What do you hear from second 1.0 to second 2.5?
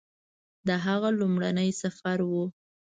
لومړنی سفر و